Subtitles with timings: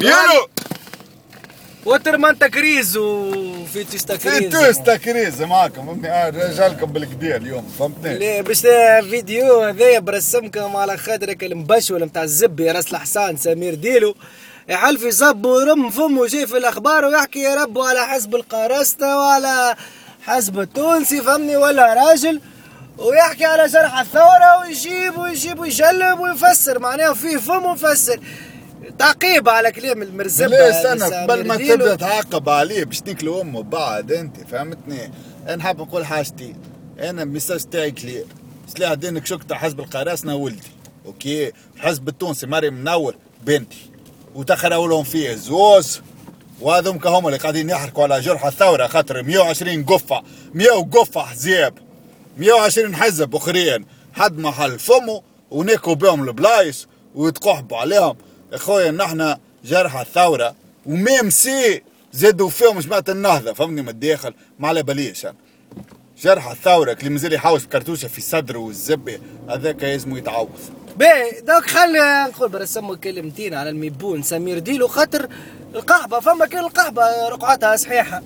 [0.00, 0.48] يلو
[1.84, 8.40] وترمان تكريز وفيتوس في تكريز توس تكريز معاكم فهمتني؟ آه، رجالكم بالكدا اليوم فهمتني؟ ليه؟
[8.40, 8.60] باش
[9.10, 14.14] فيديو هذايا برسمكم على خاطرك المبشول نتاع الزبي راس الحصان سمير ديلو.
[14.68, 19.76] يحل في صب ورم فمه جاي في الأخبار ويحكي يا رب على حزب القرصنة وعلى
[20.26, 22.40] حزب التونسي فهمني؟ ولا راجل.
[22.98, 28.20] ويحكي على جرح الثورة ويجيب ويجيب ويجلب ويفسر معناه فيه فم ويفسر
[28.98, 31.56] تعقيب على كلام المرزبة ليه استنى قبل ما.
[31.56, 35.12] تبدأ تعاقب عليه باش تاكلوا امه بعد أنت فهمتني؟
[35.46, 36.54] أنا نحب نقول حاجتي.
[37.00, 38.24] أنا الميساج تاعي كلير
[38.76, 40.68] سلاح دينك شكت حزب القراصنة ولدي
[41.06, 43.90] أوكي؟ الحزب التونسي مريم منور بنتي.
[44.34, 46.00] وتخروا لهم فيه زوز.
[46.60, 50.22] وهذوم هم اللي قاعدين يحركوا على جرح الثورة خاطر 120 قفة.
[50.54, 51.74] 100 قفه حزاب
[52.38, 53.86] 120 حزب أخرين.
[54.12, 58.16] حد محل فمه وناكوا بهم البلايص ويتقحبوا عليهم.
[58.52, 60.54] اخويا نحن جرح الثورة
[60.86, 61.82] و même si
[62.12, 63.52] زادوا فيهم جماعة النهضة.
[63.52, 65.26] فهمني من الداخل؟ ما على باليش.
[66.22, 69.18] جرح الثورة اللي مازال يحوش كرتوشه في صدره والزبة
[69.50, 70.58] هذاك لازم يتعوض.
[70.96, 74.22] باهي دوك خلي نقول برسموا كلمتين على الميبون.
[74.22, 75.28] سمير ديلو خاطر
[75.74, 78.22] القحبة فما كان القحبة رقعتها صحيحة.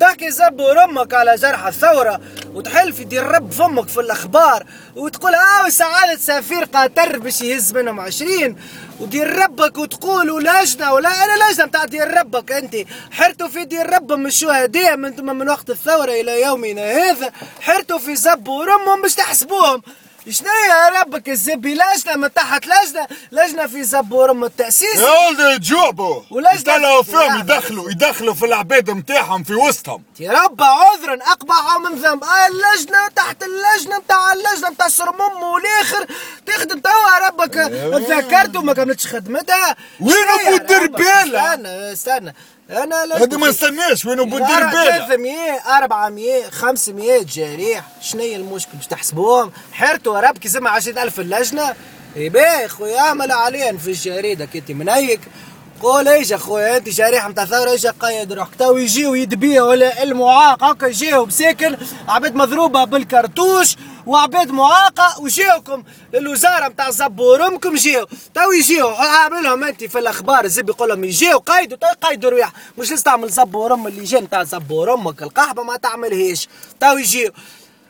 [0.00, 2.20] تحكي زبورمك على جرح الثورة
[2.54, 4.66] وتحل في دير رب فمك في الأخبار
[4.96, 8.56] وتقول آه سعادة سفير قطر باش يهز منهم عشرين.
[9.02, 12.76] ودير ربك وتقول ولجنة ولا أنا لجنة بتاع دير ربك أنت
[13.10, 17.32] حرتوا في دير رب من الشهداء من من وقت الثورة إلى يومنا هذا.
[17.60, 19.82] حرتوا في زبورمهم باش تحسبوهم.
[20.30, 24.96] شنو يا ربك الزبي؟ لجنة من تحت لجنة لجنة في زبور من التأسيس.
[24.96, 27.40] يا ولدي جوبوا ولا يطلعوا فيهم.
[27.40, 30.02] يدخلوا يدخلوا في العباد نتاعهم في وسطهم.
[30.20, 32.24] يا رب عذرا اقبح من ذنب.
[32.24, 36.06] آه اللجنة تحت اللجنة بتاع اللجنة بتاع سرمم والآخر.
[36.46, 37.54] تخدم توا ربك.
[38.08, 39.76] تذكرت وما كملتش خدمتها.
[40.00, 40.14] وين
[40.70, 42.34] ربك؟ بالة؟ استنى استنى.
[42.72, 47.84] أنا هذه ما نستناش وين ابو الدير بالة 300 400 500 جريح.
[48.00, 49.52] شنو المشكل؟ باش تحسبوهم.
[49.72, 51.74] حيرتوا كي زعما 20000 اللجنة.
[52.16, 54.44] اي باهي خويا أعمل عليا في الجريدة.
[54.44, 55.20] كنت منيك.
[55.82, 60.64] قول إيش اخويا أنت شريحه نتاع ثورة؟ إيش قايد روحك؟ تو يجيو يدبيو ولا المعاق.
[60.64, 61.76] هكا يجيو مساكن
[62.08, 63.76] عباد مضروبة بالكرتوش.
[64.06, 68.06] وعباد معاقه وجيوكم للوزاره نتاع زبورمكم جيو.
[68.34, 72.52] تو يجيو عامل لهم انت في الاخبار الزب يقول لهم يجيو قايدوا تو يقايدوا رياح
[72.78, 76.48] مش لازم تعمل زبورم اللي جا نتاع زبورمك القحبه ما تعملهاش
[76.80, 77.30] تو يجيو.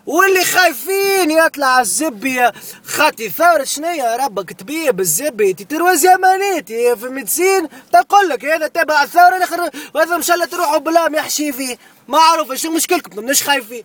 [0.07, 2.51] واللي خايفين يطلع الزبي
[2.87, 7.69] خاطي ثورة شنو يا ربك تبيب الزبي تتروى زمانيتي في ميدسين.
[7.93, 11.79] تقول لك هذا تبع الثورة الآخر وهذا ان شاء الله تروحوا بلا ما يحشي فيه
[12.09, 13.85] معروف شو مشكلكم؟ مش خايفين.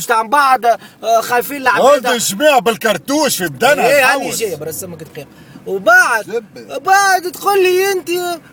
[0.00, 4.30] مش تاع بعض آه، خايفين ولدي لعباد جماعة بالكرتوش في بدنها إيه هاني.
[4.30, 5.28] جاي برسمك دقيقة
[5.66, 6.44] وبعد.
[6.84, 8.10] بعد تقول لي أنت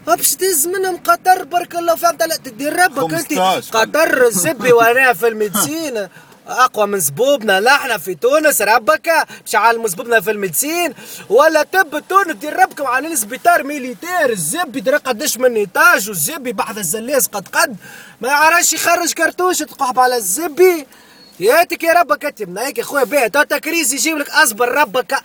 [0.08, 3.34] باش تهز منهم قطر بارك الله فهمت لا تدير ربك أنت.
[3.34, 3.72] 15.
[3.80, 6.08] قطر الزبي وأنا في الميدسين
[6.48, 7.60] أقوى من زبوبنا.
[7.60, 8.62] لا إحنا في تونس.
[8.62, 9.10] ربك
[9.46, 10.94] مش عالم زبوبنا في الميدسين
[11.30, 14.30] ولا تب تونس دير ربكم عن سبيطار ميليتير.
[14.30, 16.10] الزبي ترى قداش من إيطاج.
[16.10, 17.76] والزبي بحث الزلاس قد قد.
[18.22, 19.60] ما يعرفش يخرج كرتوش.
[19.60, 20.88] تقحب على الزبي
[21.40, 25.16] ياتك يا ربك كتب هيك يا خويا بيه تو تكريز يجيب لك أصبر ربك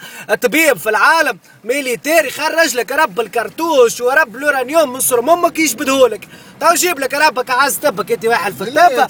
[0.43, 6.28] طبيب في العالم ميليتير يخرج لك رب الكرتوش ورب اليورانيوم من صرم أمك يجبدهولك
[6.61, 9.09] تو يجيب لك ربك عز طبك انت واحد في الطب.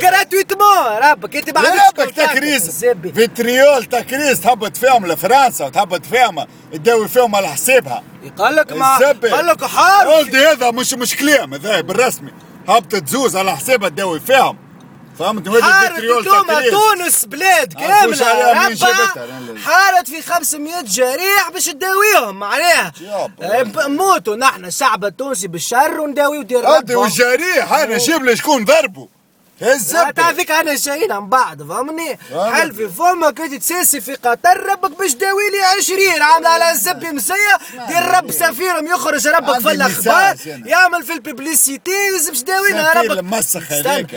[0.00, 2.84] جراتويتمون ربك انت عندكش ربك تكريز.
[3.14, 8.02] فيتريول تكريز تهبط فيهم لفرنسا وتهبط فيهم تداوي فيهم على حسابها.
[8.38, 8.96] قال لك ما.
[8.96, 12.32] قال لك حار هذا مش مش كلام هذا بالرسمي.
[12.68, 14.63] هبطت زوز على حسابها تداوي فيهم
[15.18, 16.10] فهمت حارت تكريز
[16.70, 18.16] تونس بلاد كاملة.
[19.64, 22.92] حارت في 500 جريح باش تداويهم معناها.
[23.42, 26.98] آه، نموتوا نحن الشعب التونسي بالشر ونداويو دير ربهم.
[26.98, 29.08] والجريح أنا لي شكون ضربه
[29.62, 30.10] الزبدة.
[30.10, 32.18] تعرفيك أنا شايين عن بعض فهمني.
[32.52, 37.10] حل في فمك انت تساسي في قطر ربك باش داوي لي 20 عامله على الزبي
[37.12, 37.34] مسيه
[37.88, 40.36] دير رب سفيرهم يخرج ربك في الأخبار.
[40.66, 41.92] يعمل في ال publicité
[42.28, 43.24] باش داوينا ربك.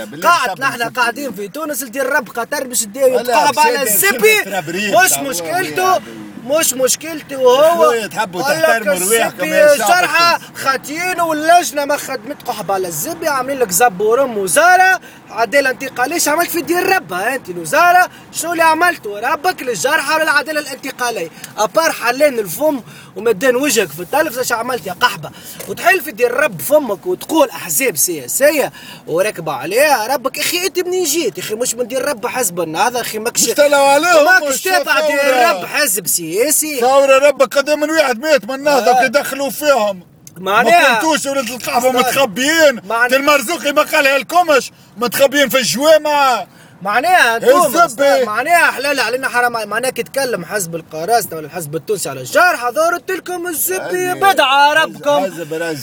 [0.06, 0.84] بالله قاعد نحن.
[0.89, 3.18] قاعدين في تونس دير رب قطر باش داوي.
[3.60, 4.44] على الزبي.
[5.18, 5.24] تعال.
[5.30, 6.01] مشكلته.
[6.47, 12.88] مش مشكلته هو شوية تحبوا تحترموا يا شعب شرحة خاتين واللجنة ما خدمت قحب على
[12.88, 14.99] الزبي عاملين لك زبورم وزارة.
[15.29, 20.59] عداله انتقاليه شو عملت في دير ربها؟ انت الوزارة شنو اللي عملته ربك للجرحى للعداله
[20.59, 22.81] الانتقاليه أبار حلين الفم
[23.18, 25.30] ومدين وجهك في التلفزه شو عملت يا قحبة.
[25.68, 28.72] وتحل في دير رب فمك وتقول أحزاب سياسية.
[29.08, 33.19] وراكبه عليها ربك أخي أنت منين جيت؟ أخي مش من دير رب حزب النهضه أخي
[33.19, 33.42] ماكش
[34.25, 35.50] ماكش تابع دير.
[35.50, 36.80] رب حزب سياسي.
[36.80, 39.02] ثورة ربك قدام من واحد مات من النهضة آه.
[39.04, 40.04] كي دخلوا فيهم
[40.38, 41.92] معناها- ما كنتوش ولاد القحبه.
[41.92, 42.81] متخبيين.
[43.14, 46.48] المرزوقي ما قالها لكمش متخبيين في الجوامع.
[46.81, 47.38] معناها
[47.85, 48.25] الزبي.
[48.25, 53.12] معناها حلال علينا حرام معناها كي تكلم حزب القراصنة ولا الحزب التونسي على الشرح حضرت
[53.12, 55.24] لكم الزبي بدعة ربكم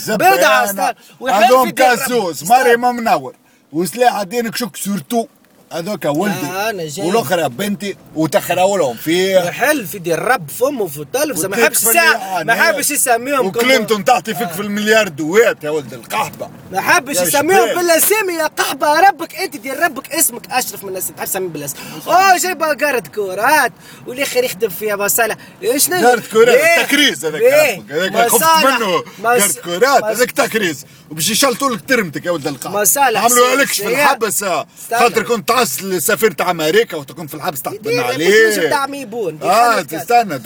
[0.07, 1.69] بدعة رب.
[1.69, 2.43] كاسوس.
[2.43, 3.35] مريم منور
[3.73, 5.27] وسلاح الدين كشك سورتو
[5.73, 6.45] هذوك ولدي.
[6.45, 7.07] آه، جاي.
[7.07, 12.13] والأخرى بنتي وتخروا لهم فيه يحل في دير رب فمه في التلفزة ما وتكفل الساعة
[12.13, 12.45] يعني.
[12.45, 16.49] ما يحبش يسميهم وكلينتون تعطي فيك في المليار دوات يا ولد القحبة.
[16.71, 17.75] ما حبش يسميهم.
[17.75, 21.75] بالاسامي يا قحبة ربك انت دير ربك اسمك أشرف من الناس تحب تسمي بالاسم.
[22.07, 23.71] أوه جايبة قارة كورات.
[24.07, 25.35] والاخر يخدم فيها مصالح
[25.77, 27.83] شنو؟ قارة كورات ليه؟ تكريز هذاك؟ ربك.
[27.89, 29.03] هذاك خفت منه.
[29.23, 30.03] قارة كورات.
[30.03, 30.85] هذاك تكريز.
[31.11, 32.81] وباش يشلطوا لك ترمتك يا ولد القحبة.
[32.81, 33.87] مصالح عملوا لكش في.
[33.87, 34.67] الحبس آه.
[34.91, 38.85] خاطر كنت تعس سفيرة أمريكا وتكون في الحبس تحت بن دي- دي عليه مش بتاع
[38.87, 39.81] ميبون آه.
[39.81, 40.41] تستنى.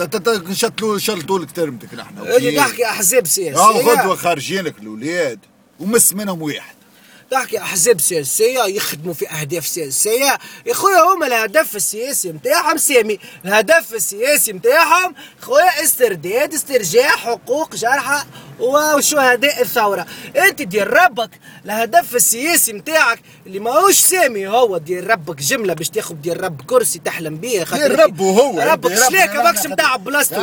[0.56, 3.60] شلطوا شلطوا لك ترمتك نحن اللي تحكي أحزاب سياسية.
[3.62, 5.40] آه غدوة خارجين لك الأولاد
[5.80, 6.76] ومس منهم واحد.
[7.32, 10.38] تحكي أحزاب سياسية يخدموا في أهداف سياسية.
[10.66, 13.20] يا خويا هما الهدف السياسي نتاعهم سامي.
[13.46, 18.24] الهدف السياسي نتاعهم خويا استرداد استرجاع حقوق جرحى
[18.60, 20.06] وشهداء الثورة؟
[20.50, 21.30] انت دين ربك
[21.66, 27.00] الهدف السياسي نتاعك اللي ماهوش سامي هو دين ربك جملة باش تاخذ دين رب كرسي
[27.00, 27.64] تحلم بيه.
[27.64, 28.26] خاطر دين ربه.
[28.26, 28.98] هو، ربك رب-
[29.34, 30.36] أنا- ماكش نتاع بلاصتو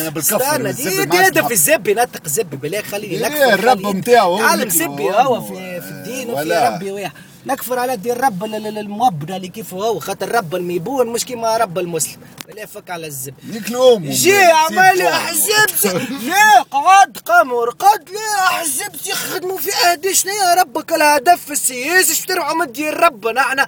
[0.00, 1.50] أنا بالكفر استنى دي هدف.
[1.52, 3.92] الزبي نطق زبي بالله خليني نكفر الرب هو
[4.40, 5.40] تعلم زبي هو.
[5.40, 5.52] في,
[5.90, 6.68] الدين وفي.
[6.74, 7.12] ربي واحد.
[7.46, 11.56] نكفر على دين رب ال- ال- الموبنا اللي كيف هو خاطر رب الميبون مش كيما
[11.56, 12.20] رب المسلم.
[12.46, 13.34] بالله فك على الزب.
[13.68, 15.68] الام جي عمال احزاب
[16.10, 20.14] لا قعد قمر قد لا احزاب يخدموا في أهدي.
[20.14, 23.66] شنو يا ربك الهدف السياسي اش ترفعوا من دين ربنا إحنا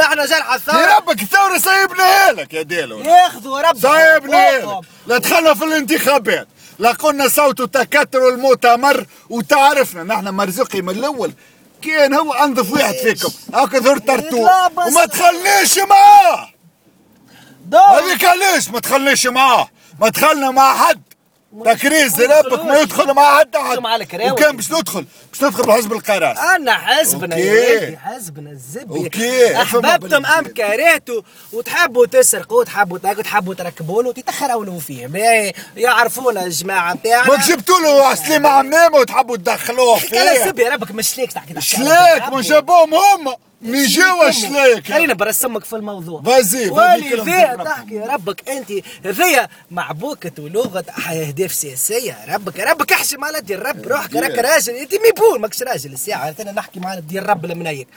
[0.00, 2.98] إحنا جرح يا الثوره ربك الثورة سايبناها لك يا ديلو.
[2.98, 4.86] ياخذوا رب سايبناها لك.
[5.06, 6.48] لا دخلنا في الانتخابات.
[6.78, 10.02] لا قلنا صوت تكتر المؤتمر وتعرفنا.
[10.02, 11.32] نحن مرزوقي من الأول.
[11.82, 13.32] كان هو أنظف واحد فيكم.
[13.54, 13.98] هاك ظهر
[14.68, 16.48] بس- وما تخليش معاه.
[17.98, 19.68] هذيك علاش ما تخليش معاه.
[20.00, 21.02] ما دخلنا مع حد.
[21.64, 23.56] تكريز ربك ما يدخل مع حد
[24.00, 24.30] الكراوي.
[24.30, 27.36] وكان باش ندخل باش ندخل بحزب القراص أنا حزبنا.
[27.36, 29.10] يا حزبنا الزبي.
[29.62, 31.22] أحببتم أم كرهتوا
[31.52, 35.52] وتحبوا تسرقوا وتحبوا تاكلوا تحبوا تركبوا له تتخروا فيه.
[35.76, 37.28] يعرفونا الجماعة بتاعنا.
[37.28, 40.32] ما جبتوا له سليمة عمامة وتحبوا تدخلوه فيه.
[40.32, 45.76] الزبي ربك مش ليك تحكي شلاك ما جابوهم هما من جوا شلاك خلينا برسمك في
[45.76, 46.22] الموضوع.
[46.22, 47.64] فازي، ولذا.
[47.64, 48.72] تحكي ربك أنت
[49.04, 52.18] هذيا معبوكة ولغة اهداف سياسية.
[52.28, 54.72] يا ربك ربك احشم على دير رب روحك راك راجل.
[54.74, 55.92] أنت ميبول ماكش راجل.
[55.92, 57.88] الساعة أنا نحكي مع دير رب المنيك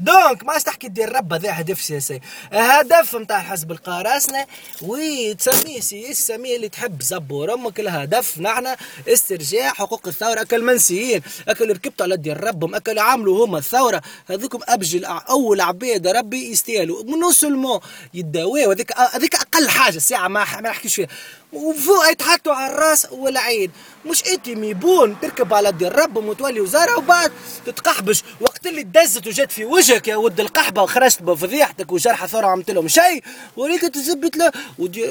[0.00, 2.20] donc ما عادش تحكي دين رب هذا هدف سياسي
[2.52, 4.46] هدف نتاع حزب القراصنة
[4.82, 7.80] وتسميه سياسي سميه اللي تحب زبور أمك.
[7.80, 8.66] الهدف نحن
[9.08, 14.02] استرجاع حقوق الثورة أكل منسيين اكل ركبتوا على دين ربهم اكل عملوا هما الثورة.
[14.30, 17.04] هذوكم أبجل أول عباد ربي يستاهلوا.
[17.04, 17.80] non seulement
[18.14, 19.96] يداويو هذيك هذيك أقل حاجة.
[19.96, 21.08] الساعة ما ما نحكيش فيها
[21.54, 23.70] وفوق يتحطوا على الراس والعين
[24.06, 27.32] مش انت ميبون تركب على دين ربهم وتولي وزارة وبعد
[27.66, 28.22] تتقحبش.
[28.40, 32.88] وقت اللي دزت وجات في وجهك يا ود القحبة وخرجت بفضيحتك وجرح ثورة عملت لهم
[32.88, 33.22] شيء.
[33.56, 34.52] وليك تزبط له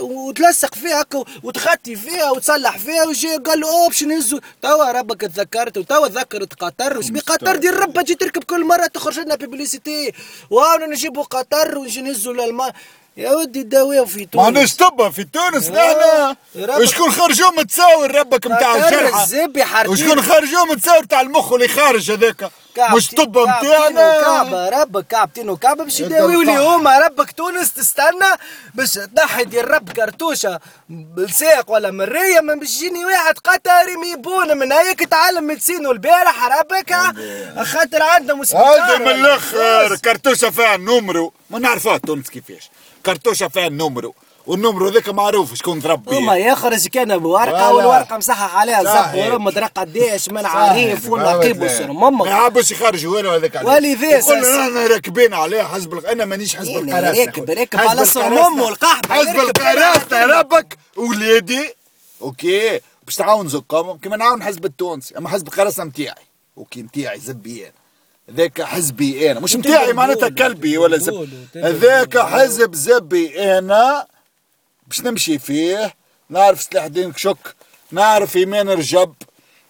[0.02, 1.06] وتلصق فيها
[1.44, 6.54] وتخطي فيها وتصلح فيها وجي قال له اوه باش نهزوا توا ربك تذكرت وتوا ذكرت
[6.54, 6.98] قطر.
[6.98, 10.14] وش قطر دير ربها تجي تركب كل مرة تخرج لنا بيبليسيتي
[10.50, 12.74] وأنا نجيبوا قطر ونجي نهزوا للما
[13.18, 14.46] يا ودي داويه في ما تونس.
[14.46, 19.48] عندناش طب في تونس نحن ربك- وشكون خرجوا متساور ربك نتاع الجرحى.
[19.88, 22.52] وشكون خرجوا متساور تاع المخ اللي خارج هذاك.
[22.96, 26.58] مش طب نتاعنا كعبة ربك كعبتين وكعبة باش انت يداويوا لي.
[26.58, 28.32] هما ربك تونس تستنى
[28.74, 30.60] باش تنحي ديال رب كرتوشة.
[30.90, 36.94] بالساق ولا مرية ما باش يجيني واحد قطري ميبون من هيك تعلم ميدسين البارح ربك.
[37.66, 42.70] خاطر عندهم هذا من الأخر كرتوشة فيها النمرو ما نعرفوها تونس كيفاش.
[43.06, 44.16] كرتوشة فيها النمرو
[44.48, 47.68] والنمرو ذاك معروف شكون ضرب هما يخرج كان بورقة ولا.
[47.70, 48.84] والورقة مصحح عليها.
[48.84, 52.30] زب ورم قديش من عريف والنقيب والسر ما ماما.
[52.30, 53.62] يحبش يخرج والو هذاك.
[53.64, 56.10] ولذا يقول ساس- لنا إحنا راكبين عليه حزب الق...
[56.10, 57.50] أنا مانيش حزب إيه، القراصنة راكب-.
[57.50, 58.60] راكب على صمم.
[58.62, 61.74] والقحبة، حزب راكب القراصنة ربك ولادي
[62.22, 62.80] أوكي.
[63.06, 65.18] باش تعاون زكام كيما نعاون حزب التونسي.
[65.18, 66.24] أما حزب القراصنة نتاعي
[66.58, 67.74] أوكي نتاعي زبي أنا
[68.32, 69.40] ذاك حزبي أنا.
[69.40, 71.30] مش نتاعي معناتها كلبي ولا زب.
[71.56, 74.08] هذاك حزب زبي أنا.
[74.88, 75.94] باش نمشي فيه
[76.30, 77.56] نعرف سلاح الدين كشك
[77.92, 79.14] نعرف إيمان رجب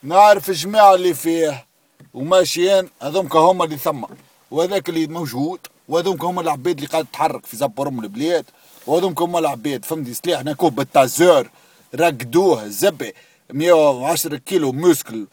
[0.04, 1.66] نعرف الجماعة اللي فيه
[2.14, 4.04] وماشيين هذومك هما اللي ثم.
[4.52, 8.46] وهذاك اللي موجود وهذومك هما العباد اللي قاعد تتحرك في زبر أم البلاد
[8.88, 11.50] وهذومك هما العباد فهمتي؟ سلاح ناكوه بالتازور
[11.96, 13.14] رقدوه زبي
[13.54, 15.28] 110 كيلو موسكل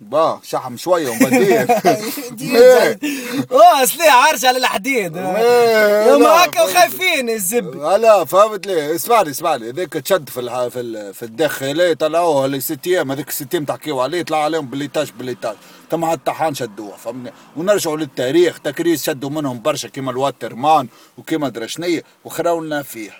[0.00, 1.70] با شحم شوية وبدير
[3.52, 5.16] آه سليح عرش على الحديد.
[5.16, 7.76] إيه، يوم لا، هكا وخايفين الزب.
[7.76, 8.94] لا فهمت لي.
[8.94, 9.70] اسمعني اسمعني.
[9.70, 10.66] هذيك تشد في الح...
[10.66, 11.14] في ال...
[11.14, 13.12] في الداخليه طلعوها لي ست أيام.
[13.12, 14.22] هذيك ست أيام تحكيو عليه.
[14.22, 15.56] طلع عليهم بالليتاج بالليتاج
[15.90, 18.58] تم على الطحان شدوها فهمني ونرجعوا للتاريخ.
[18.58, 20.88] تكريس شدوا منهم برشا كيما الواترمان
[21.18, 23.10] وكيما درشنية وخراو لنا فيه.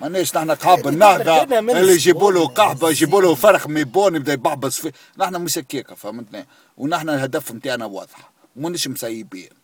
[0.00, 2.46] مانيش نحن قحاب النهضة اللي يجيبوا له.
[2.46, 4.92] قحبة يجيبوا له فرخ ميبون يبدا يبعبص فيه.
[5.18, 6.46] نحن مش هكاكا فهمتني؟
[6.76, 8.32] ونحن الهدف نتاعنا واضح.
[8.56, 9.61] مانيش مسيبين.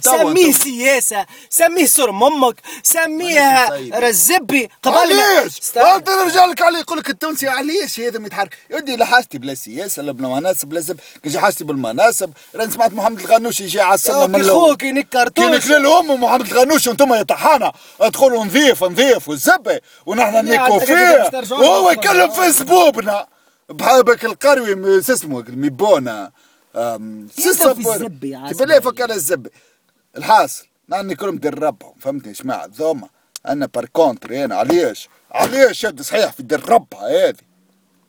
[0.00, 3.94] سميه سياسة سميه صرم أمك سميه سيد.
[3.94, 8.96] رزبي قبل علاش؟ انت نرجع لك عليه يقول لك التونسي علاش هذا ما يتحرك؟ يدي
[8.96, 11.00] لا حاجتي بلا سياسة لا بلا مناسب لا زب.
[11.22, 14.70] كي حاجتي بالمناسب راني سمعت محمد الغنوشي يجي على السنة من الأول.
[14.70, 20.44] خوك ينك كي نكلل امه محمد الغنوشي وأنتم يا طحانه أدخلوا نظيف نظيف والزبه ونحن
[20.44, 21.30] نيكو فيه.
[21.50, 21.90] وهو.
[21.90, 23.26] يكلم في سبوبنا
[23.68, 25.44] بحبك القروي شو اسمه
[28.24, 29.50] عسل؟ كيف ليه فكر الزبه
[30.16, 30.66] الحاصل.
[30.88, 33.08] نحن كلهم دربهم فهمتني جماعة؟ ذوما.
[33.48, 34.56] أنا بار كونتر أنا.
[34.56, 37.36] علاش؟ علاش يد صحيح في دربها هذه؟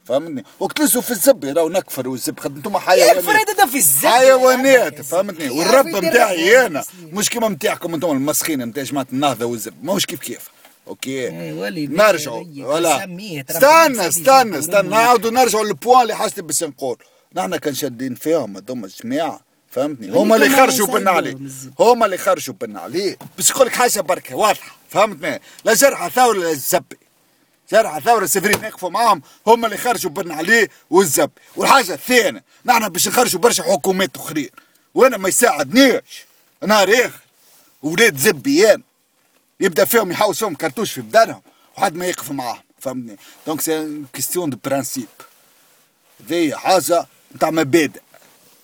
[0.05, 2.39] فهمتني؟ وقتلسوا في الزب راهو نكفر والزب.
[2.39, 3.17] خد أنتم حيوانات.
[3.17, 6.65] الفريدة في الزب حيوانات فهمتني؟ والرب نتاعي.
[6.65, 6.83] أنا.
[7.11, 9.83] مش كيما نتاعكم أنتم المسخين نتاع جماعة النهضة والزب.
[9.83, 10.49] ماهوش كيف كيف.
[10.87, 11.27] أوكي.
[11.27, 12.45] إيه، نرجعوا.
[12.57, 12.95] ولا.
[13.49, 14.89] استنى استنى استنى.
[14.89, 16.97] نعاودوا نرجعوا للبوان اللي حاجتي باش نقول.
[17.35, 19.52] نحن كان شادين فيهم هذوما الجماعة.
[19.73, 21.33] فهمتني؟ هما اللي خرجوا عليه.
[21.33, 21.73] الزب.
[21.79, 23.17] هما اللي خرجوا بنا عليه.
[23.37, 24.75] بس يقول لك حاجة بركة واضحة.
[24.89, 26.97] فهمتني؟ لا جرحى ثورة لا الزبي.
[27.71, 29.21] جرحى ثورة سفرين نقفوا معاهم.
[29.47, 34.49] هم اللي خرجوا بنا عليه والزب والحاجة الثانية نحن باش نخرجوا برشا حكومات أخرين.
[34.93, 36.25] وأنا ما يساعدنيش.
[36.67, 37.19] نهار آخر
[37.83, 38.81] ولاد زبيان.
[39.59, 41.41] يبدأ فيهم يحوس فيهم كرتوش في بدنهم.
[41.77, 42.63] وحد ما يقف معاهم.
[42.79, 45.07] فهمتني؟ donc c'est question de principe
[46.27, 48.01] ذي حاجة نتاع مبادئ.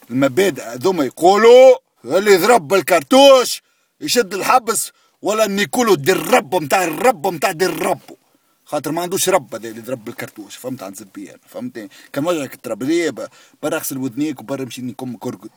[0.10, 1.76] المبادئ هذوما يقولوا
[2.06, 3.62] اللي يضرب بالكرتوش
[4.02, 8.16] يشد الحبس ولا نيكولو دير ربه نتاع الرب نتاع دير ربه
[8.66, 13.10] خاطر ما عندوش رب هذا اللي يضرب بالكرتوش فهمت عن زبيان فهمتني؟ كان وجهك تربريه
[13.64, 15.50] برا أغسل ودنيك وبرا مشي نكم كرقد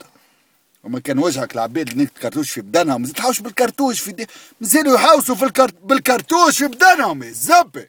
[0.85, 4.27] وما كان وجهك العباد اللي نكت كرتوش في بدنهم ما تحاوش بالكرتوش في دي
[4.61, 5.75] مازالوا يحاوسوا في الكرت...
[5.85, 7.89] بالكرتوش في بدنهم يا زبي.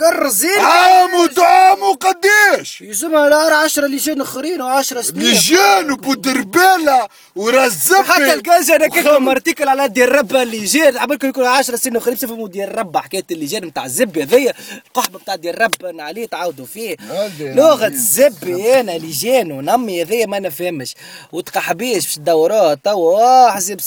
[0.00, 5.22] كرزين عام ودعام وقديش؟ يسمى الار 10 لجان آخرين و10 سنين.
[5.22, 11.46] لجان وبودربالة ورزبي حتى الكاج أنا كنت مرتكل على ديال ربا اللي جان عملكم يكون
[11.46, 14.54] 10 سنين آخرين بصفة ديال ربا حكاية اللجان نتاع الزب هذيا.
[14.86, 16.96] القحبه نتاع ديال ربا عليه تعاودوا فيه.
[17.10, 17.92] هذه لغة هذه.
[17.92, 20.94] الزب أنا لجان ونمي هذيا ما نفهمش.
[21.32, 23.50] وتقحبيش باش الدورات توا.
[23.50, 23.80] حزب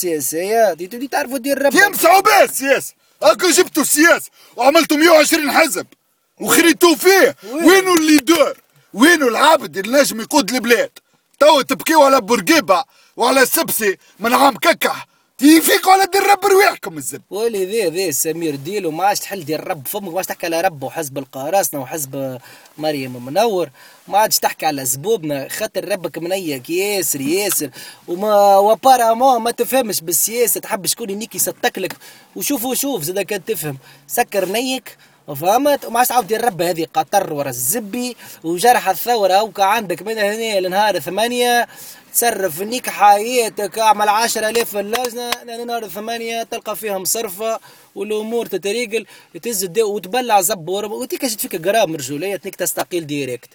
[0.73, 2.93] دي تعرفوا ديال ربا يمسحوا به السياسة
[3.23, 5.85] هاكا جبتوا السياسة وعملتوا 120 حزب.
[6.41, 7.35] وخريتوا فيه.
[7.51, 8.57] وين؟ وينو الليدر
[8.93, 10.91] وينو العابد اللي نجم يقود البلاد؟
[11.39, 12.83] توا تبكيوا على بورقيبة
[13.17, 15.07] وعلى سبسي من عام ككح
[15.41, 19.67] يفيقوا على دير رب رواحكم الزب ولي ذي ذي سمير ديلو ما عادش تحل ديال
[19.67, 22.39] رب فمك ما عادش تحكي على رب وحزب القراصنة وحزب
[22.77, 23.69] مريم منور.
[24.07, 26.69] ما عادش تحكي على زبوبنا خاطر ربك منيك.
[26.69, 27.69] ياسر ياسر.
[28.07, 30.59] وما وبارامون ما تفهمش بالسياسة.
[30.59, 31.95] تحب شكون ينيك يصدق لك
[32.35, 33.77] وشوف وشوف زاد كان تفهم.
[34.07, 40.17] سكر نيك فهمت وما ديال رب هذه قطر ورا الزبي وجرح الثورة وكا عندك من
[40.17, 41.67] هنا لنهار ثمانية
[42.13, 47.59] تصرف نيك حياتك أعمل عشرة آلاف في اللجنة لأن نهار ثمانية تلقى فيها مصرفة
[47.95, 49.05] والأمور تتريقل
[49.41, 53.49] تهز وتبلع زبور وتيك جت فيك جرام رجولية تنيك تستقيل ديريكت.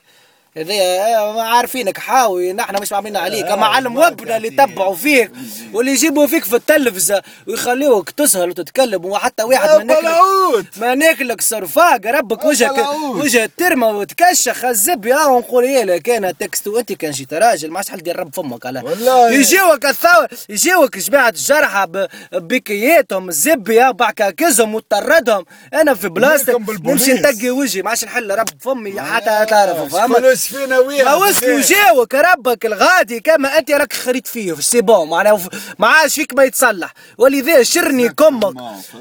[0.57, 5.31] هذا آه، عارفينك حاوي نحن مش عاملين عليك اما علم وابنا اللي يتبعوا فيك
[5.73, 12.07] واللي يجيبوا فيك في التلفزة ويخليوك تسهل وتتكلم وحتى واحد ما ناكلك ما ناكلك صرفاق
[12.07, 12.87] ربك وجهك.
[13.15, 17.77] وجه ترمى وتكشخ الزب يا ونقول يا لك كان تكست وأنت كان جيت راجل ما
[17.79, 19.31] عادش حل رب فمك على والله.
[19.31, 21.87] يجيوك الثور يجيوك جماعة الجرحى
[22.33, 26.57] بكياتهم الزب يا بعكاكزهم وتطردهم أنا في بلاصتك.
[26.85, 31.15] نمشي نتقي وجهي ما عادش نحل رب فمي حتى تعرفوا فهمت فلوس فينا وياه ما
[31.15, 34.53] وصلوا جاوك ربك الغادي كما أنت راك خريت فيه.
[34.53, 36.95] في سي بون معناها ما عادش فيك ما يتصلح.
[37.19, 38.55] ولذا شرني كمك.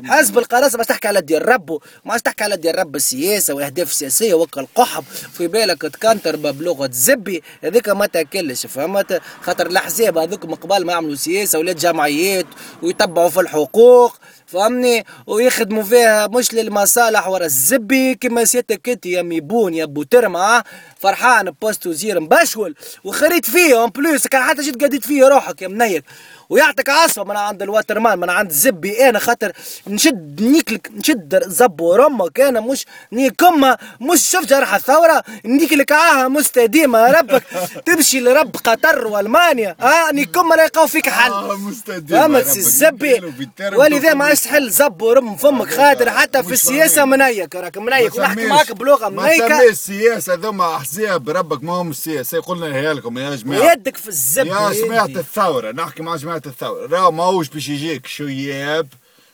[0.05, 3.91] حزب القراصنه باش تحكي على ديال ربه ما عادش تحكي على ديال رب السياسة والأهداف
[3.91, 5.03] السياسية وكا القحب.
[5.33, 7.43] في بالك تكنتر بلغه زبي.
[7.63, 12.45] هذيك ما تاكلش فهمت؟ خاطر الأحزاب هذوك من قبل ما يعملوا سياسة ولاد جمعيات
[12.81, 14.17] ويتبعوا في الحقوق.
[14.47, 20.61] فهمني؟ ويخدموا فيها مش للمصالح ورا الزبي كما سيادتك انت يا ميبون يا بو ترمى
[20.99, 25.67] فرحان بوست وزير مبشول وخريت فيه اون بلوس كان حتى جيت قديت فيه روحك يا
[25.67, 26.03] منيك.
[26.49, 29.51] ويعطيك عصفه من عند الوترمان من عند الزبي أنا خاطر
[29.87, 37.11] نشد نيكلك نشد زب ورمك أنا مش نيكما مش شوف جرح الثورة نيكلك عاها مستديمه
[37.11, 37.43] ربك
[37.85, 42.57] تمشي لرب قطر وألمانيا ها نيكما لا يلقاو فيك حل آه، فهمت ربك.
[42.57, 43.33] الزبي
[43.75, 44.33] ولذا ما تخرج.
[44.33, 47.05] يستحل زب ورم فمك خاطر حتى في السياسة.
[47.05, 51.73] منيك راك منيك ما ونحكي معاك بلغه ما منيكة تسميش السياسة ذوما أحزاب ربك ما
[51.73, 55.19] هم السياسة قلنا لكم يا جماعة يدك في الزب يا جماعة يدي.
[55.19, 56.87] الثورة نحكي مع جماعة الثورة.
[56.87, 58.87] راهو ماهوش باش يجيك شياب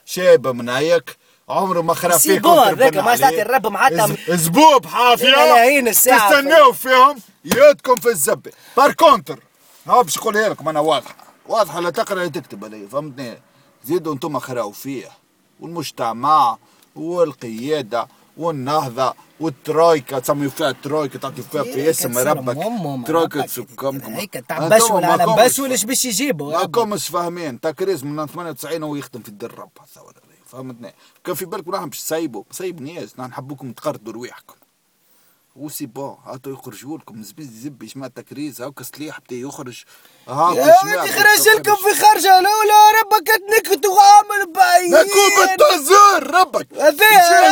[0.06, 1.18] شاب منايك
[1.50, 3.16] عمره ما خرا فيك وتربنا هذاك ما.
[3.16, 5.28] ساعة الرب معناتها زبوب حافية.
[5.28, 6.32] ملايين الساعة.
[6.32, 8.52] تستناو فيهم يدكم في الزبة.
[8.78, 9.40] بار كونتر.
[9.88, 11.16] ها باش نقولها لكم أنا واضحة.
[11.48, 13.42] واضحة لا تقرأ لا تكتب علي فهمتني؟
[13.84, 15.10] زيدوا أنتم خراو فيه
[15.60, 16.58] والمجتمع
[16.96, 18.08] والقيادة.
[18.38, 22.56] والنهضة والترويكا تسميو فيها الترويكا تعطيو فيها في اسم ربك.
[23.08, 27.60] ترويكا تسكمكم هيك تاع بس ولا أنا بس ولاش باش يجيبوا ما كومش فاهمين.
[27.60, 30.14] تكريز من 98 وهو يخدم في الدر رب الثورة
[30.46, 34.54] فهمتني؟ كان في بالكم نحن باش تسيبوا سيب نحن نحبوكم تقردوا رواحكم.
[35.56, 39.84] وسي بون هاتوا يخرجوا لكم زبي زبي شمع تكريز هاكا سلاح بدا يخرج.
[40.28, 40.74] هاكا يا
[41.12, 41.76] خرج لكم.
[41.76, 44.92] في خرجة الاولى ربك تنكتوا عامل بعيد.
[44.92, 46.68] نكون بالتزر ربك.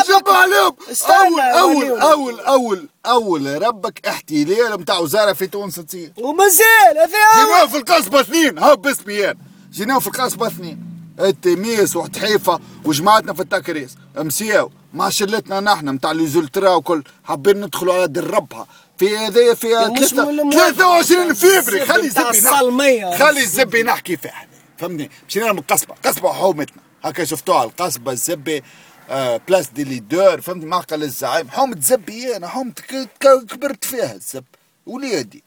[0.08, 0.30] شوف ربك.
[0.30, 0.76] عليهم؟
[1.10, 2.00] اول اول.
[2.00, 6.14] اول اول أول ربك احتلال نتاع وزارة في تونس تصير.
[6.18, 9.38] ومازال هذا جيناو في القصبة اثنين ها باسمي أنا
[9.72, 10.92] جيناو في القصبة اثنين.
[11.20, 13.96] التميس وحتحيفة وجماعتنا في التكريس.
[14.16, 18.68] مسياو مع شلتنا نحن نتاع ليزولترا وكل حابين ندخلوا على دربها
[18.98, 19.68] في هذايا في
[20.02, 20.52] مش من المهم.
[20.52, 23.10] 23 فيفري خلي بتاع زبي الصلمية.
[23.10, 24.48] نحكي خلي الزبي نحكي فيها.
[24.78, 26.82] فهمني؟ مشينا من القصبة قصبة حومتنا.
[27.04, 28.64] هكا شفتوها القصبة الزبي
[29.10, 31.50] آه بلاس دي ليدور فهمتني معقل الزعيم.
[31.50, 32.48] حومة زبي أنا.
[32.48, 32.74] حومة
[33.20, 34.44] كبرت فيها الزب.
[34.86, 35.44] وليدي.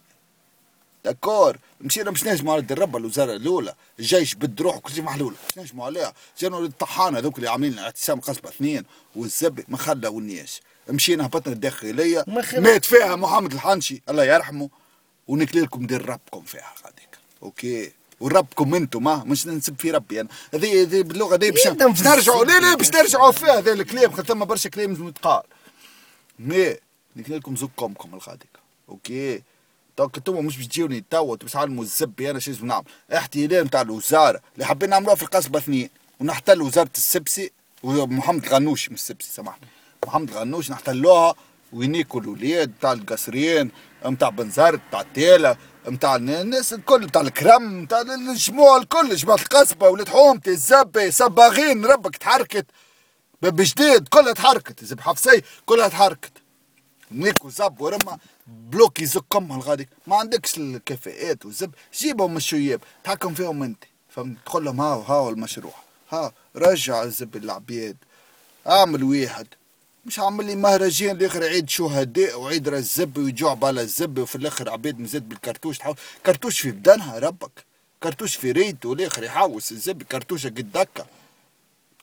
[1.05, 1.57] داكور.
[1.81, 3.75] مشينا باش نهجموا على الدربه الوزارة الأولى.
[3.99, 6.15] الجيش بد روح كل شيء محلوله باش نهجموا عليها.
[6.39, 8.85] جانوا الطحانة هذوك اللي عاملين اعتصام قصبه اثنين
[9.17, 12.25] والزبي ما خلاونيش مشينا هبطنا الداخلية.
[12.57, 14.71] مات فيها محمد الحنشي الله يرحمه.
[15.29, 17.93] ونكلي لكم دير ربكم فيها غاديك أوكي.
[18.21, 20.29] وربكم أنتم ما مش نسب في ربي أنا.
[20.55, 22.75] هذه هذه باللغة باش يدم باش نرجعوا لا لا.
[22.75, 23.59] باش نرجعوا فيها.
[23.59, 25.43] هذا الكلام خاطر ثم برشا كلام لازم يتقال.
[26.39, 26.77] مي
[27.17, 29.43] نكلي لكم زكمكم الغاديك أوكي.
[29.99, 32.85] دونك أنتم مش باش تجيوني توا تعلموا الزبي أنا لازم نعمل
[33.17, 34.41] احتلال نتاع الوزارة.
[34.55, 35.91] اللي حابين نعملوها في القصبة اثنين.
[36.21, 37.53] ونحتل وزارة السبسي
[37.83, 39.67] ومحمد الغنوشي مش السبسي سامحني.
[40.07, 41.35] محمد الغنوشي نحتلوها
[41.73, 43.71] وينيكوا الاولاد نتاع القصريين
[44.07, 45.57] نتاع بنزرت نتاع التيله
[45.89, 52.17] نتاع الناس الكل نتاع الكرم نتاع الجموع الكل جماعة القصبة ولاد حومتي الزبي صباغين ربك
[52.17, 52.67] تحركت
[53.43, 56.33] بجديد كلها تحركت زب حفصي كلها تحركت.
[57.13, 58.19] نيك وزب ورمى.
[58.47, 59.89] بلوك يزكم الغادي.
[60.07, 61.71] ما عندكش الكفاءات وزب.
[61.95, 62.81] جيبهم الشياب.
[63.05, 63.85] تحكم فيهم انت.
[64.09, 65.75] فهمت؟ تقول لهم هاو هاو المشروع.
[66.13, 67.97] ها رجع الزب العبيد.
[68.67, 69.47] اعمل واحد
[70.07, 75.01] مش عامل لي مهرجان الآخر عيد شهداء وعيد الزب ويجوع بالا الزب وفي الآخر عبيد
[75.01, 75.79] مزاد بالكرتوش.
[75.79, 75.97] تحاول.
[76.27, 77.65] كرتوش في بدنها ربك.
[78.03, 80.03] كرتوش في ريته والاخر يحوس الزب.
[80.03, 81.07] كرتوشة قد دكه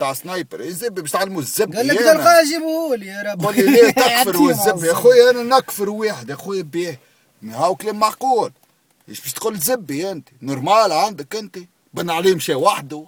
[0.01, 0.59] بتاع سنايبر.
[0.59, 1.97] الزب باش تعلموا الزب قال لك.
[1.99, 5.89] تلقاه جيبوه لي يا رب قول لي ليه تكفر يعطيهم والزب يا خويا أنا نكفر
[5.89, 6.29] واحد.
[6.29, 6.99] يا خويا بيه.
[7.43, 8.51] هاو كلام معقول.
[9.09, 11.57] إيش باش تقول زبي انت نورمال عندك انت
[11.93, 13.05] بن عليه مشى وحده.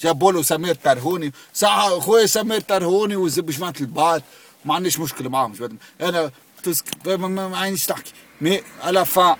[0.00, 4.22] جابوا له سمير ترهوني ساعة خويا سمير ترهوني والزب جماعة البعض
[4.64, 5.78] ما عنديش مشكلة معاهم.
[6.00, 6.30] أنا
[6.62, 8.12] تسك ما عينيش تحكي.
[8.40, 9.36] مي على فان.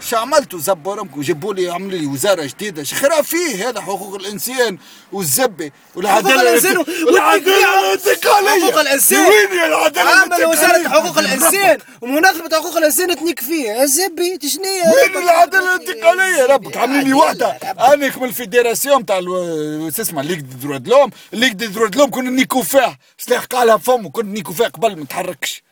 [0.00, 2.82] شو عملتوا؟ زبورمكم جابوا لي عملوا لي وزارة جديدة.
[2.82, 4.78] شخرا فيه هذا حقوق الإنسان
[5.12, 9.18] والزبي والعدالة؟ الإنسان الانت- والعدالة الانتقاليه حقوق الإنسان.
[9.26, 11.78] وين يا العدالة؟ عمل الانتقالية؟ حقوق الإنسان.
[12.02, 13.70] ومنظمة حقوق الإنسان تنيك فيه.
[13.70, 17.46] يا زبي تشنية وين العدالة الانتقالية؟ ربك عاملين لي وحدة.
[17.92, 22.30] أنا كمل الفيدراسيون تاع شو اسمه ليك دي دروا دلوم ليك دي دروا دلوم كنا
[22.30, 25.62] نيكو فيه سلاح قالها فمه كنا نيكو فيه قبل ما تحركش.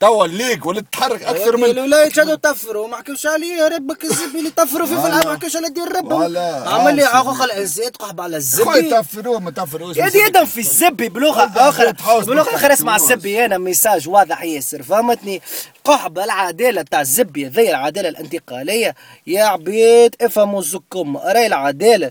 [0.00, 2.88] توا الليك ولا تتحرك أكثر من الولاية كانوا طفروا.
[2.88, 5.96] ما حكوش عليه يا ربك الزبي اللي طفروا فيه في العام ما حكوش على دير
[5.96, 6.68] ربه ولا.
[6.68, 8.36] عمل لي حقوق الإنسان تقحب على خويا
[8.78, 11.12] الزبي تفروه ما تفروش يا يدم في الزبي
[11.56, 12.96] أخرى تحاول بلغة أخرى اسمع.
[12.96, 13.44] الزبي.
[13.44, 15.42] أنا ميساج واضح ياسر فهمتني؟
[15.84, 18.94] قحب العدالة تاع الزبي ذي العدالة الانتقالية.
[19.26, 22.10] يا عبيد افهموا زكم راي العدالة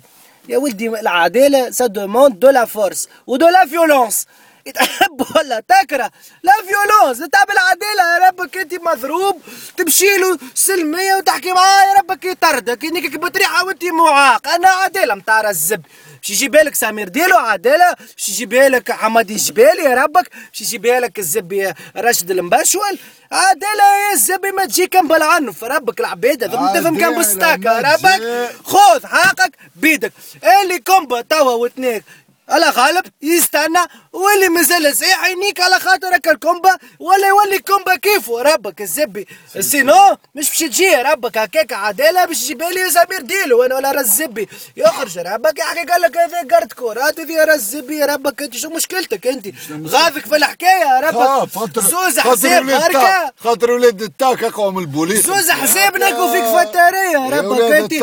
[0.49, 4.25] يا ولدي العدالة ça demande de la force و de la violence
[4.71, 6.11] تحب ولا تكره.
[6.43, 8.57] la violence تاع بالعدالة يا ربك.
[8.57, 9.41] أنت مضروب
[9.77, 12.25] تمشي له سلمية وتحكي معاه يا ربك.
[12.25, 14.47] يطردك إنك بطريحة وأنت معاق.
[14.47, 15.81] أنا عدالة متاع الزب.
[16.21, 20.29] باش يجيبها لك سمير ديلو عدالة باش يجيبها لك حمادي الجبالي يا ربك.
[20.49, 22.99] باش يجيبها لك الزبي راشد المبشول
[23.31, 28.51] عدالة يا الزبي ما تجي كان بالعنف ربك العبيد هذا تفهم كان ما ربك.
[28.65, 30.13] خذ حقك بيدك.
[30.43, 32.03] اللي كومبا توا وتنيك
[32.49, 33.79] على غالب يستنى
[34.13, 36.77] واللي مازال صحيح ينيك على خاطرك الكومبا.
[36.99, 39.27] ولا يولي كومبا كيفه ربك الزبي.
[39.59, 43.63] سينو؟ مش باش تجي ربك هكاك عدالة باش تجيب لي سمير ديلو.
[43.63, 48.55] أنا ولا رزبي يخرج ربك يحكي قال لك هذا قرد كورات هذه رزبي ربك أنت
[48.55, 49.47] شو مشكلتك أنت؟
[49.87, 51.49] غاضك في الحكاية ربك.
[51.79, 55.25] زوز حساب بركه خاطر ولاد التاك اقوى من البوليس.
[55.25, 57.93] زوز حسابنا وفيك فتارية يا ربك أنت.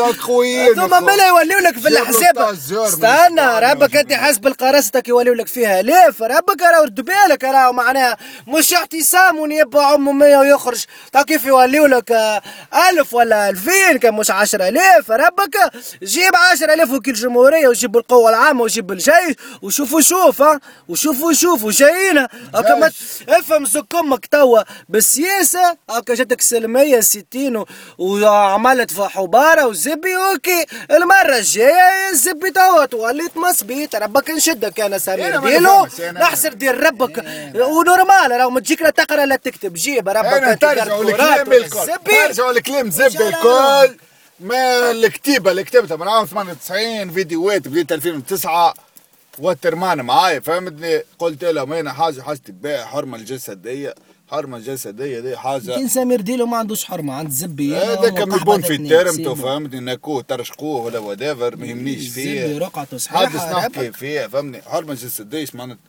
[0.75, 1.05] ثم.
[1.05, 2.37] بلا يوليو لك في الحساب
[2.71, 4.13] استنى ربك أنت.
[4.13, 9.81] حسب القراصتك يوليو لك فيها ليف ربك راهو رد بالك راهو معناها مش احتسام ونيبا
[9.83, 10.85] عمو 100 ويخرج.
[11.11, 12.41] تا كيف يوليو لك آه،
[12.89, 15.57] ألف ولا ألفين؟ كان مش عشرة آلاف ربك
[16.03, 20.59] جيب عشرة آلاف وكيل جمهورية وجيب القوة العامة وجيب الجيش وشوفوا شوف ها
[20.89, 22.17] وشوفوا شوفوا جايين.
[22.55, 22.91] هكا
[23.29, 25.77] افهم زك أمك توا بالسياسة.
[25.89, 27.65] هكا جاتك سلمية ستين و-
[27.97, 34.99] وعملت في حباره وزبي أوكي المرة الجاية الزبي توا توليت مسبيت ربك نشدك أنا
[35.39, 37.17] ما ديلو نحسر دير ربك.
[37.55, 41.79] ونورمال راهو ما تجيك لا تقرأ لا تكتب جيب ربك أنا ترجعوا الكلام الكل.
[42.05, 43.97] ترجعوا الكلام زب؟ الكل.
[44.39, 48.73] ما الكتيبة اللي كتبتها من عام 98 فيديوهات بديت 2009
[49.39, 53.95] وترمان معايا فهمتني؟ قلت لهم أنا حاجة حاجة تباع حرمة الجسديه
[54.31, 57.75] حرمة الجسديه دي حاجة كان سمير ديلو ما عندوش حرمة عند زبي.
[57.75, 62.57] هذا كان يكون في ترمته فهمتني نكوه ترشقوه ولا ودافر ما يهمنيش زبي فيه.
[62.57, 65.79] رقعته صحيحة حدث نحكي فيه فهمني؟ حرمة جسدية معناتها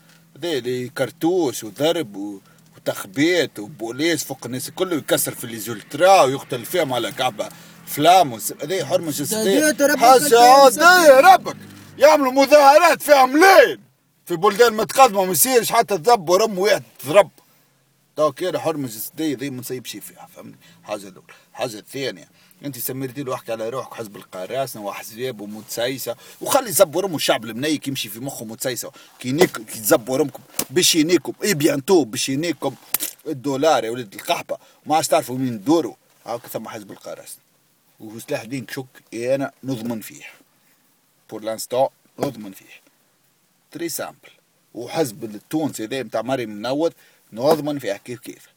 [0.44, 2.38] اللي كرتوش وضرب و...
[2.76, 7.48] وتخبيط وبوليس فوق الناس كله يكسر في ليزولترا ويقتل فيهم على كعبة
[7.87, 9.61] فلام هذه حرمة جسدية.
[9.96, 11.57] حاجة عادية ربك!
[11.98, 13.78] يعملوا مظاهرات فيها ملايين!
[14.26, 17.31] في بلدان متقدمة ما يصيرش حتى تذب ورم واحد تضرب
[18.16, 22.29] تو كده حرمه جسديه ذي ما نصيب شيء فيها فهمني؟ حاجة الاولى الحاجة الثانية
[22.64, 27.88] أنت سمير ديلو احكي على روحك حزب القراسنه واحزاب ومتسيسه وخلي زب ورم الشعب المنيك
[27.88, 31.33] يمشي في مخه متسيسه كي نيك كي تزب ورمكم باش ينيكم.
[31.44, 32.75] et bientôt باش ينيكم.
[33.27, 34.59] الدولار يا ولد القحبة.
[34.87, 35.94] ما عادش تعرفوا مين تدوروا
[36.27, 37.42] هاك ثم حزب القراسنه
[38.01, 38.87] وسلاح الدين كشك.
[39.12, 40.25] إيه أنا نضمن فيه.
[41.31, 42.83] بور لانستون نضمن فيه.
[43.70, 44.31] تري سامبل
[44.75, 46.94] وحزب التونسي ده بتاع مريم منود
[47.33, 48.49] نضمن فيه كيف كيف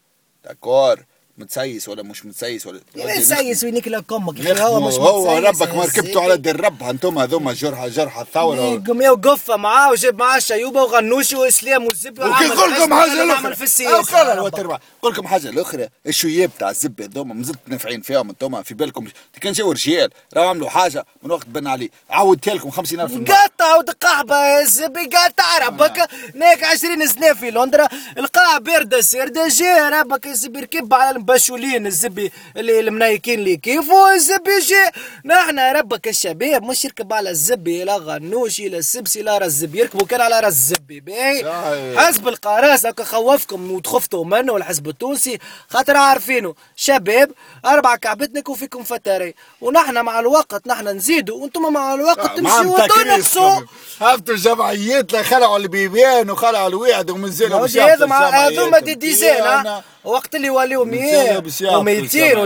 [0.44, 1.04] داكور
[1.38, 2.80] متسيس ولا مش متسيس ولا
[3.20, 6.20] سيس وينيك لك أمك هو, مش هو متسيس ربك ما ركبتوا زبي.
[6.20, 8.82] على دير ربها أنتم هذوما جرحى جرحى الثورة.
[8.86, 13.56] قام يا وقفه معاه وجاب معاه شيوبة وغنوشي وإسلام والزبي وكي نقول لكم حاجة الاخرى
[13.56, 14.34] في السياسة.
[14.34, 19.06] نقول لكم حاجة الاخرى الشياب تاع الزبه هذوما مازلت نافعين فيهم أنتم في بالكم.
[19.40, 21.90] كان جاوا رجال راهو عملوا حاجة من وقت بن علي.
[22.10, 23.34] عودتها لكم 50000 مرة.
[23.34, 26.08] قطع ودقحبة يا زبي قطع ربك.
[26.34, 29.48] ناك عشرين سنة في لندرا القاع باردة سيردة.
[29.48, 34.92] جا ربك يا زبي ركب على المبشولين الزبي اللي المنايكين اللي كيفو الزبي جا
[35.24, 39.78] نحن ربك الشباب مش يركب على الزبي لا غنوشي لا السبسي لا راس الزبي.
[39.78, 41.00] يركبوا كان على راس الزبي.
[41.00, 41.98] باهي.
[41.98, 46.54] حزب القراص هكا خوفكم وتخفتوا منه والحزب التونسي خاطر عارفينه.
[46.76, 47.30] شباب
[47.64, 49.34] أربع كعبتنك وفيكم فتاري.
[49.60, 53.60] ونحن مع الوقت نحن نزيدوا وأنتم مع الوقت تمشيوا وتنقصوا
[54.00, 60.84] هفتوا الجمعيات خلعوا البيبان وخلعوا الواحد ومنزلوا مع هذوما دي ديزين ها وقت اللي يوليو
[60.84, 61.42] 100 و200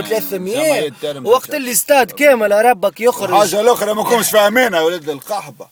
[0.03, 3.35] و300 وقت اللي استاد كامل ربك يخرج.
[3.35, 5.67] حاجة الاخرى ما كنتش فاهمينها يا ولد القحبة.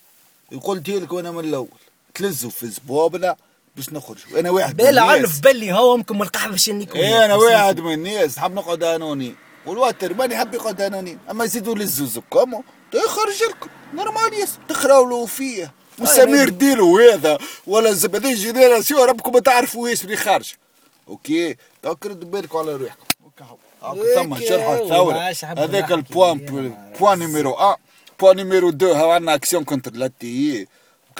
[0.64, 1.68] قلت لك وأنا من الأول.
[2.14, 3.36] تلزوا في زبوبنا
[3.76, 4.40] باش نخرجوا.
[4.40, 5.02] أنا واحد من بلا.
[5.02, 8.38] عنف بلي هو امكم القحبة باش نيكم إيه أنا واحد من الناس.
[8.38, 13.70] نحب نقعد انوني والوتر ماني حاب يقعد انوني أما يزيدوا لزوا زكامو يخرج لكم.
[13.94, 17.38] نورمال يس تخراو له فيه وسمير ديلو هذا.
[17.68, 20.54] ولا الزبدين جينيراسيون ربكم ما تعرفوا إيش اللي خارج.
[21.10, 22.90] أوكي توك ردوا بالكم على.
[23.82, 24.66] هاكا ثم شرح
[25.44, 26.38] حب هذاك البوان.
[27.00, 27.78] بوان نيميرو 1
[28.20, 30.68] بوان نيميرو 2 ها عندنا أكسيون كونتر لا تي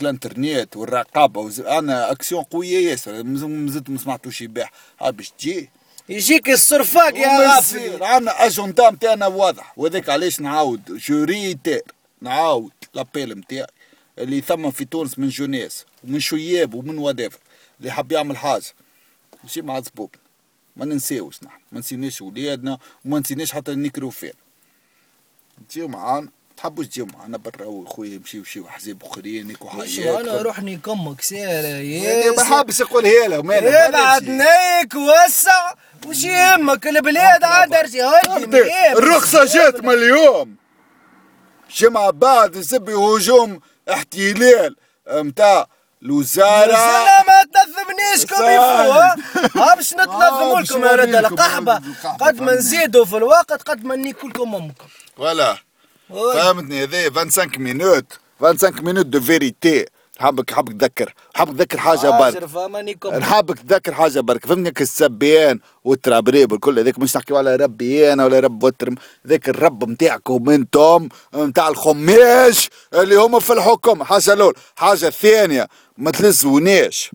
[0.02, 1.60] الانترنت والرقابة وز...
[1.60, 4.72] أنا أكسيون قوية ياسر مازلت ما سمعتوش يباح.
[5.02, 5.70] ها باش تجي.
[6.10, 9.74] يجيك الصرفاق يا غافل غافل عندنا اجندا نتاعنا واضح.
[9.78, 10.82] وهذاك علاش نعاود.
[10.98, 11.82] je réitère
[12.22, 13.68] نعاود l'appel نتاعي
[14.18, 17.40] اللي ثم في تونس من jeunesse ومن شياب ومن ودافر
[17.80, 18.64] اللي حاب يعمل حاجة.
[19.44, 20.22] ماشي مع زبوبنا
[20.76, 24.34] ما ننساوش نحن ما نسيناش ولادنا وما نسيناش حتى نكرو فين
[25.70, 30.78] تجيو معانا تحبوش تجيو معنا برا خويا يمشيو شي حزيب اخرين يكو حياة أنا روحني
[30.78, 35.74] كمك سير يعني ما حابس يقولها لهم أنا ابعد نيك وسع
[36.08, 38.56] وش يهمك؟ البلاد عندها رجال
[38.98, 40.56] الرخصة جات من اليوم.
[41.76, 43.60] جمعة بعد نسبي هجوم
[43.92, 44.76] احتلال
[45.12, 45.68] متاع
[46.04, 46.72] الوزارة
[47.28, 49.16] ما تنظمنيش ها؟
[49.76, 51.82] باش نتنظموا لكم يا رجال قحبة
[52.22, 54.86] قد ما نزيدوا في الوقت قد ما نيكوا لكم أمكم.
[55.18, 55.58] فوالا.
[56.10, 59.86] فهمتني هذا 25 مينوت 25 مينوت دو فيريتي
[60.20, 61.14] حابك حابك تذكر.
[61.36, 62.34] حابك تذكر حاجة برك
[63.24, 68.40] حابك تذكر حاجة برك فهمني السبيان والترابريب والكل هذاك مش نحكيو على ربي أنا ولا
[68.40, 68.96] رب وتر
[69.28, 74.04] ذاك الرب نتاعكم أنتم نتاع الخماش اللي هما في الحكم.
[74.04, 77.12] حاجة الأول حاجة الثانية ما تلزوناش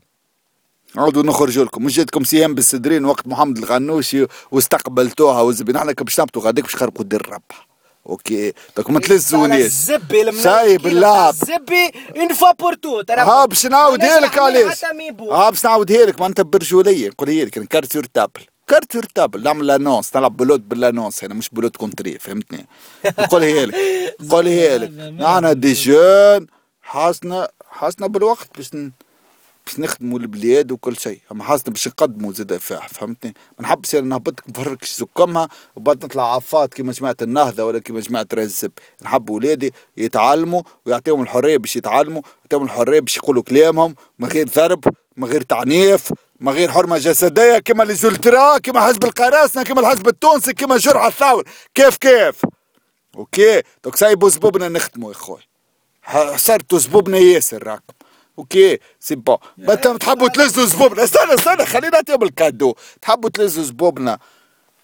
[0.97, 1.85] عودوا نخرجوا لكم.
[1.85, 7.05] مش جاتكم سيام بالسدرين وقت محمد الغنوشي واستقبلتوها وزبي نحن باش نهبطوا غاديك باش خربوا
[7.05, 7.74] دير ربها.
[8.09, 14.21] أوكي دوك ما تلزونيش الزبي سايب اللعب الزبي اون فوا بور تو ها باش نعاودها
[14.21, 19.05] لك علاش ها باش نعاودها لك معناتها برجوليه نقولها لك كارت سور تابل كارت سور
[19.15, 22.67] تابل نعمل لانونس نلعب بلوت بالانونس أنا مش بلوت كونتري فهمتني
[23.19, 23.75] نقولها لك
[24.21, 24.91] نقولها لك
[25.21, 26.47] نحن دي جون
[26.83, 28.71] حاسنا حاسنا بالوقت باش
[29.67, 31.21] باش نخدموا البلاد وكل شيء.
[31.33, 36.75] اما حاسنا باش نقدموا زاد فهمتني؟ ما نحبش أنا نهبطك نفركش زكمها وبعد نطلع عفات
[36.75, 38.73] كيما جماعة النهضة ولا كيما جماعة رزب
[39.03, 44.85] نحب ولادي يتعلموا ويعطيهم الحرية باش يتعلموا يعطيهم الحرية باش يقولوا كلامهم من غير ضرب
[45.17, 50.53] من غير تعنيف من غير حرمة جسدية كما ليزولترا كما حزب القراصنة كما الحزب التونسي
[50.55, 52.43] كما جرعه الثور كيف كيف؟
[53.17, 55.43] أوكي دوك سايبوا زبوبنا نخدموا يا خويا
[56.37, 57.95] صرتوا زبوبنا ياسر راكم.
[58.39, 61.05] أوكي سي بون مثلا تحبوا تلزوا زبوبنا.
[61.05, 62.75] استنى استنى خلينا نعطيهم الكادو.
[63.03, 64.19] تحبوا تلزوا زبوبنا.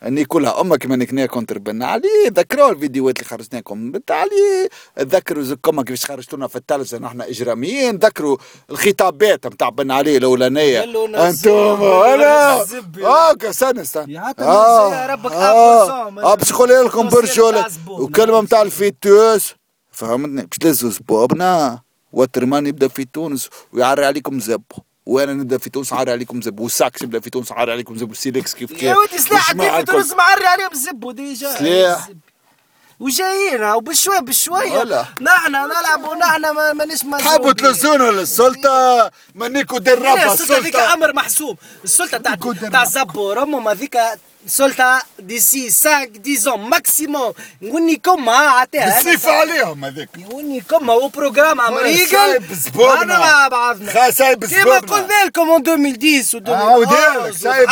[0.06, 3.92] اني كلها أمك من كنا كونتر بن علي ذكروا الفيديوهات اللي خرجناكم.
[4.10, 7.96] علي ذكروا زكما كيفاش خرجتونا في التلفزه نحن إجراميين.
[7.96, 8.36] ذكروا
[8.70, 10.84] الخطابات نتاع بن علي الأولانية.
[11.28, 11.50] أنتم
[11.82, 12.64] أنا
[12.98, 14.18] أوكي استنى استنى.
[14.38, 19.54] آه ربك آه باش نقول لكم برجولة وكلمة نتاع الفيتوس.
[19.90, 21.82] فهمتني؟ باش تلزوا زبوبنا.
[22.12, 24.62] وترمان يبدأ في تونس ويعري عليكم زب.
[25.06, 26.60] وأنا نبدأ في تونس عاري عليكم زب.
[26.60, 28.08] والساكس يبدأ في تونس عاري عليكم زب.
[28.08, 31.54] والسيليكس كيف كيف؟ يا ودي سلاح في تونس معري عليهم زب وديجا.
[31.58, 32.08] سلاح.
[33.00, 34.82] وجايين وبشوي بشوية
[35.20, 41.12] نحن نلعب ونحن ما مانيش مسؤولين حابوا تلزونا للسلطة مانيكو دير ربها السلطة ذيك أمر
[41.12, 41.58] محسوب.
[41.84, 42.34] السلطة تاع
[42.70, 43.98] تاع زبور أمهم هذيك
[44.46, 47.83] سلطة ديسي ساك ديزون ماكسيموم نقول
[48.61, 50.44] عطيها بالسيف عليهم هذيك نقول
[50.90, 52.16] هو بروجرام امريكي
[53.03, 57.68] أنا مع بعضنا سايب كيما قلنا لكم 2010 و 2011 سايب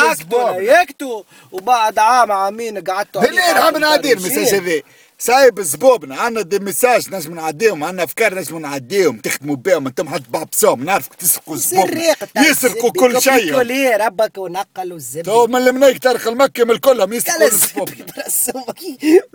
[0.61, 4.83] يكتو وبعد عام عامين قعدتوا اللي عم نعدي المساج هذا
[5.21, 9.19] سايب زبوبنا عندنا دي ميساج نجم نعديهم عندنا أفكار نجم نعديهم.
[9.19, 12.15] تخدموا بهم أنتم حد بعبسهم نعرفك تسرقوا زبوبنا.
[12.37, 13.55] يسرقوا كل شيء.
[13.97, 18.07] ربك ونقلوا الزبده تو من المنايك تاريخ المكي من كلهم يسرقوا الزبوبنا.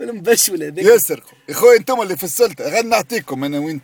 [0.00, 0.84] المبشول هذاك.
[0.84, 1.38] يسرقوا.
[1.48, 2.64] يا خويا أنتم اللي في السلطة.
[2.68, 3.80] غير نعطيكم أنا وين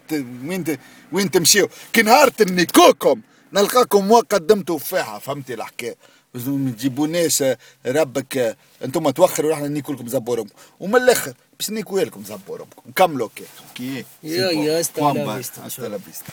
[0.47, 0.65] وين
[1.13, 1.69] وين تمشيو.
[1.93, 3.21] كي نهار نيكوكم
[3.53, 5.97] نلقاكم وقدمتوا فيها فهمتي الحكاية.
[6.35, 7.45] ما تجيبوناش
[7.87, 8.57] ربك.
[8.85, 10.49] أنتم توخروا راح نيكلكم زبوركم
[10.81, 13.29] ومن الآخر باش نيكوي لكم زبوركم نكملوا
[13.75, 16.33] كي يا يا استلا فيستا